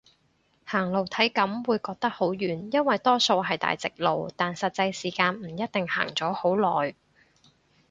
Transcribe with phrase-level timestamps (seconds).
[0.65, 6.95] 行路體感會覺得好遠，因為多數係大直路，但實際時間唔一定行咗好耐